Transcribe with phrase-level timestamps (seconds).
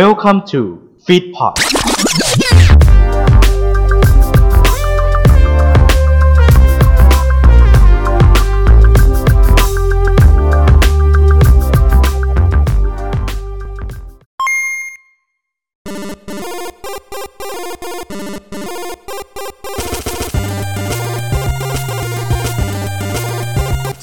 [0.00, 0.60] Welcome to
[1.06, 1.54] Feedpot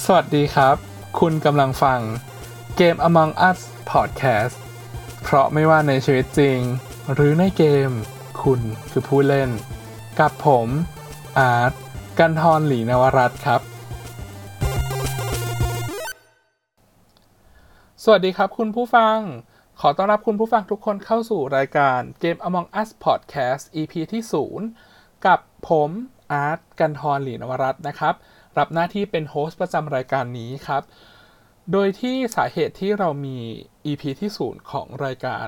[0.06, 0.76] สวัสดีครับ
[1.20, 2.00] คุณกำลังฟัง
[2.76, 3.60] เกม Among Us
[3.92, 4.71] Podcast
[5.34, 6.60] เพราะไม่ว่าในชีวิตจริง
[7.14, 7.92] หรือในเกม
[8.44, 9.50] คุณคือผู้เล่น
[10.20, 10.68] กับผม
[11.40, 11.74] อาร์ต
[12.20, 13.62] กันทรหลีนวรัตครับ
[18.04, 19.18] สวัสดีครับคุณผู้ฟัง
[19.82, 24.24] ขอต้อนรับคุณผู้ฟังทุกคนเข้าสู่รายการเกม Among Us Podcast EP ที่
[24.74, 25.40] 0 กับ
[25.70, 25.90] ผม
[26.32, 28.14] อาร์ตกันทรหลีนวรัตน์นะครับ
[28.58, 30.84] รับหน้าที่เป็น host ประจำรายการนี้ครับ
[31.72, 33.38] โดยที่สาเหตุที่เรามี
[33.86, 35.48] EP ที่0ของรายการ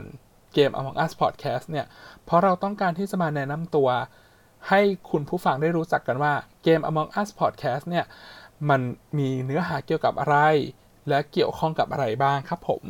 [0.54, 1.86] เกม Among Us Podcast เนี่ย
[2.26, 3.90] เพราะเราต้องการที่จะมาแนะนำตัว
[4.70, 8.06] ให้คุณผู้ฟังได้รู้จักกันว่าเกม Among Us Podcast เนี่ย
[8.70, 8.82] มัน
[9.18, 10.38] มีเนื้อหาเกี่ยวกับอะไร
[11.10, 12.84] และเกี่ยวข้องกับอะไรบ้างครับผม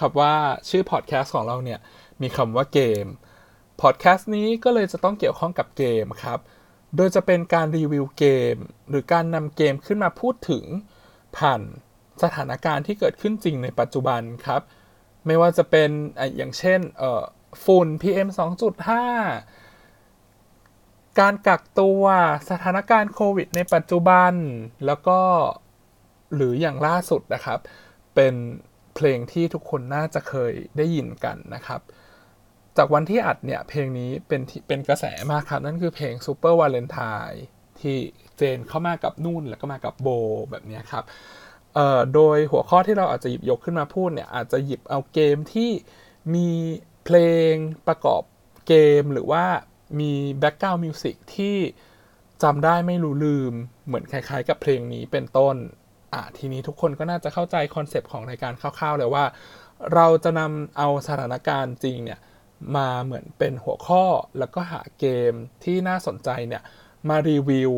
[0.00, 0.34] ครับว่า
[0.68, 1.78] ชื่อพอดแคสต์ของเราเนี่ย
[2.22, 3.04] มีคำว่าเกม
[3.80, 6.38] พอดแคสต์นี้ก็เลยจะต้องเกี่ยวข้องกับเกมครับ
[6.96, 8.56] โดยจะเป็นการรีวิวเกม
[8.88, 10.64] หรือการนำเกมขึ้นมาพูดถึง
[11.36, 11.60] ผ่าน
[12.24, 14.62] สถานการณ์ที่เกิดขึ้นจริงในปัจจุบันครับ
[15.26, 15.90] ไม่ว่าจะเป็น
[16.36, 16.80] อย่างเช่น
[17.64, 18.28] ฝุ่น PM
[19.54, 22.02] 2.5 การกักตัว
[22.50, 24.32] สถานการณ์โควิดในปัจจุบัน
[24.86, 25.20] แล้วก็
[26.34, 27.58] หรืออย่างล่าสุดนะครับ
[28.14, 28.34] เป็น
[28.94, 31.80] เพลงที่ทุกคนน่าจะเคยได้ยินกันนะครับ
[32.76, 37.38] จากวันที่อัดเนี่ยเพลงนี้เป็นเป็นกระแสมากครับ นั่นคือเพลง Super Valentine
[37.80, 37.96] ที่
[38.36, 40.08] เจนเข้ามากับนุ่นแล้วก็มากับโบ
[40.50, 41.04] แบบนี้ครับ
[42.14, 45.70] โดยหัวข้อที่เราอาจจะหยิบยกขึ้นมาพูดเนี่ยอาจจะหยิบเอาเกมที่
[46.34, 46.48] มี
[47.04, 47.16] เพล
[47.50, 47.52] ง
[47.88, 48.22] ประกอบ
[48.68, 49.44] เกมหรือว่า
[50.00, 51.56] มี background music ที่
[52.42, 53.52] จำได้ไม่รู้ลืม
[53.86, 55.56] เหมือนคล้ายๆ กับเพลงนี้เป็นต้น
[56.12, 59.24] อะทีนี้ทุกคนก็น่าจะเข้าใจ concept ของรายการคร่าวๆเลยว่า
[59.94, 62.20] เราจะนำเอาสถานการณ์จริงเนี่ย
[62.76, 64.04] มาเหมือนเป็นหัวข้อ
[64.38, 65.32] แล้วก็หาเกม
[65.64, 66.62] ที่น่าสนใจเนี่ย
[67.08, 67.72] มารีวิว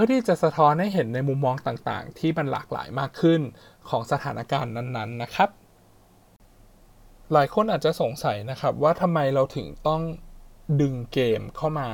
[0.00, 3.40] เพื่อที่จะสะท้อนให้เห็นในมุมมองต่างๆ ที่มันหลากหลายมากขึ้น
[3.88, 5.48] ของสถานการณ์นั้น ๆ นะครับ
[7.32, 10.02] หลายคนอาจจะสงสัยนะครับว่าทำไมเราถึงต้อง
[10.80, 11.88] ดึงเกมเข้ามา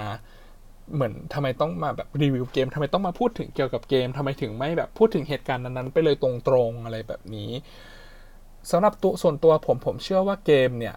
[0.94, 6.30] เหมือนทำไมต้องมาแบบรีวิวเกมทำไมต้องมาพูดถึงเกี่ยวกับเกมทำไมถึงไม่แบบพูดถึงเหตุการณ์นั้นๆ ไปเลยตร
[6.68, 7.50] งๆอะไรแบบนี้
[8.70, 10.96] สำหรับตัวส่วนตัวผมผมเชื่อว่าเกมเนี่ย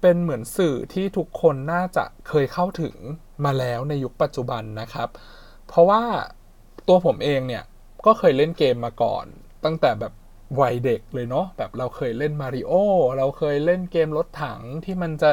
[0.00, 2.94] เป็นเหมือนสื่อที่ทุกคนน่าจะเคยเข้าถึง
[3.44, 5.10] มาแล้วในยุคปัจจุบันนะครับ
[5.70, 6.02] เพราะว่า
[6.88, 7.64] ตัวผมเองเนี่ย
[8.06, 9.24] ก็เคยเล่นเกมมาก่อน
[9.64, 10.12] ตั้งแต่แบบ
[10.60, 12.72] วัยเด็กเลยเนาะแบบเราเคยเล่นมาริโอ
[13.18, 15.30] เราเคยเล่นเกมรถถังที่มันจะ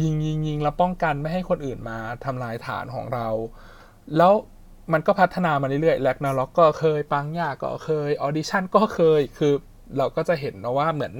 [0.00, 3.28] ยิงยิงยิงแล้วป้องกันไม่ให้คนอื่นมาทำลายฐานของเรา
[4.16, 4.32] แล้ว
[4.92, 9.54] มันก็พัฒนามาเรื่อยๆ Ragnarok ก็เคย Pangya ก็เคย Audition ก็เคยคือ
[9.98, 11.14] เราก็จะเห็นนะว่าเหมือน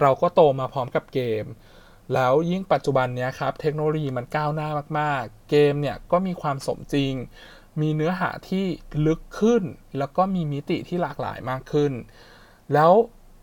[0.00, 1.44] เราก็โตมาพร้อมกับเกม
[2.14, 4.68] แล้วยิ่งปัจจุบันเนี้ยครับ เทคโนโลยีมันก้าวหน้า
[4.98, 7.14] มากๆ เกมเนี่ยก็มีความสมจริง
[7.80, 8.64] มีเนื้อหาที่
[9.06, 9.62] ลึกขึ้น
[9.98, 11.92] แล้วก็มีมิติที่หลากหลายมากขึ้น
[12.74, 12.92] แล้ว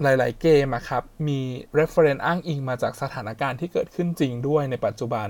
[0.04, 1.40] หลาย ๆ เกมครับ มี
[1.78, 5.28] reference อ้างอิงมาจากสถานการณ์ที่เกิดขึ้นจริงด้วยในปัจจุบัน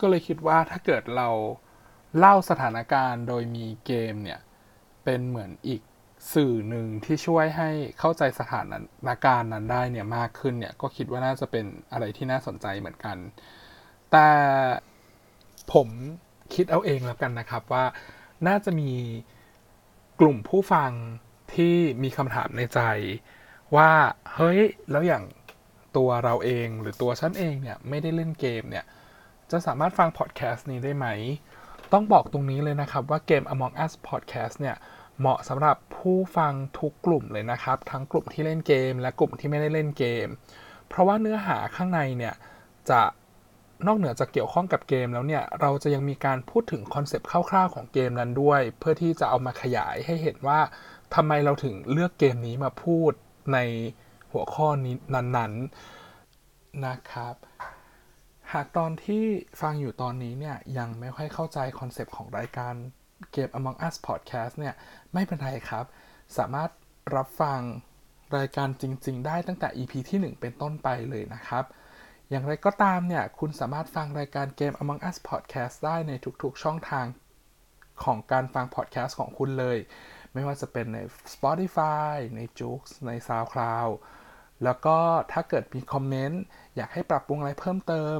[0.00, 1.28] ก็เลยคิดว่าถ้าเกิดเรา
[2.18, 4.40] เล่าสถานการณ์โดยมีเกมเนี่ย
[5.04, 5.80] เป็นเหมือนอีก
[6.34, 8.62] สื่อหนึ่งที่ช่วยให้เข้าใจสถา
[9.08, 13.16] นการณ์นั้นได้เนี่ยมากขึ้นเนี่ย ก็คิดว่าน่าจะเป็นอะไรที่น่าสนใจเหมือนกัน
[14.12, 14.28] แต่
[15.72, 15.88] ผม
[16.54, 17.84] คิดเอาเองแล้วกันนะครับว่า
[18.46, 18.90] น่าจะมี
[20.20, 20.90] กลุ่มผู้ฟัง
[21.54, 22.80] ที่มีคำถามในใจ
[23.76, 23.90] ว่า
[24.34, 24.60] เฮ้ย
[24.90, 25.24] แล้วอย่าง
[25.96, 28.84] ตัวเราเองหรือตัวฉันเองเนี่ยไม่ได้เล่นเกมเนี่ย
[29.50, 31.06] จะสามารถฟังพอดแคสต์นี้ได้ไหม
[31.92, 34.76] ต้องบอกตรงนี้เลยนะครับว่าเกม Among Us Podcast เนี่ย
[35.20, 40.26] เหมาะสำหรับผู้ฟังทุกกลุ่มเลยนะครับ ทั้งกลุ่มที่เล่นเกม และกลุ่มที่ไม่ได้เล่นเกม
[40.88, 42.34] เพราะว่าเนื้อหาข้างในเนี่ย
[42.90, 43.02] จะ
[43.86, 50.60] นอกเหนือจากเกี่ยวข้องกับเกมแล้วเนี่ย เราจะยังมีการพูดถึง concept คร่าวๆของเกมนั้นด้วย เพื่อที่จะเอามาขยายให้เห็นว่า
[51.14, 53.12] ทำไมเราถึงเลือกเกมนี้มาพูด
[53.52, 53.58] ใน
[54.32, 57.34] หัวข้อนี้นั้นๆนะครับ
[58.52, 59.24] หากตอนที่
[59.60, 62.74] ฟังอยู่ตอนนี้เนี่ย ยังไม่ค่อยเข้าใจ concept ของรายการ
[63.32, 64.74] เกม Among Us Podcast เนี่ย
[65.12, 65.84] ไม่เป็นไรครับ
[66.38, 66.70] สามารถ
[67.16, 67.60] รับฟัง
[68.36, 71.64] รายการจริง ๆ ได้ตั้งแต่ EP ที่ 1 เป็นต้นไปเลยนะครับ
[72.30, 77.06] อย่างไรก็ตามเนี่ย คุณสามารถฟังรายการเกม Among Us Podcast ได้ในทุกๆช่องทาง
[78.04, 79.78] ของการฟังพอดแคสต์ของคุณเลย
[80.34, 80.98] ไม่ว่าจะเป็นใน
[81.34, 83.92] Spotify ใน j o o x ใน SoundCloud
[84.64, 84.98] แล้วก็
[85.32, 86.42] ถ้าเกิดมีคอมเมนต์
[86.76, 88.18] อยากให้ปรับปรุงอะไรเพิ่มเติม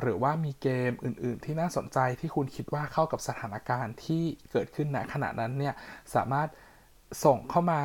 [0.00, 4.22] หรือว่ามีเกมอื่น ๆ ที่น่าสนใจที่คุณคิดว่าเข้ากับสถานการณ์ที่
[4.52, 5.74] เกิดขึ้นณขณะนั้นเนี่ย
[6.14, 6.48] สามารถ
[7.24, 7.80] ส่งเข้ามา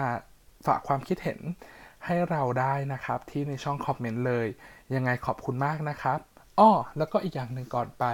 [0.68, 1.39] ฝากความคิดเห็น
[2.05, 4.47] ให้เราได้นะครับที่ในช่องคอมเมนต์เลย
[4.95, 6.19] ยังไงขอบคุณมากนะครับ
[6.59, 8.05] อ้อแล้วก็อีกอย่างหนึ่งก่อนไป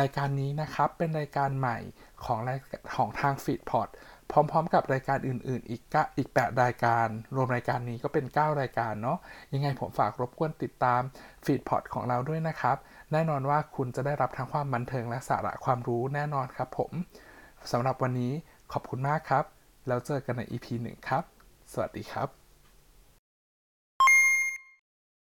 [0.00, 1.78] รายการนี้นะครับเป็นรายการใหม่
[2.24, 2.58] ของราย
[2.96, 3.88] ของทาง f e e d p o t
[4.30, 5.82] พร้อม ๆ กับรายการอื่น ๆ อีก
[6.18, 9.18] อีก 8 รายการ รวมรายการนี้ก็เป็น 9 รายการเนาะ
[9.52, 11.02] ยังไงผมฝากรบกวนติดตาม
[11.44, 12.76] f e e d p o t ของเราด้วยนะครับ
[13.12, 16.92] แน่นอนว่าคุณจะได้รับทั้งความบันเทิงและสาระความรู้แน่นอนครับผม
[17.72, 18.32] สำหรับวันนี้
[18.72, 19.44] ขอบคุณมากครับ
[19.88, 21.24] แล้วเจอกันใน EP 1 ครับ
[21.72, 22.41] สวัสดีครับ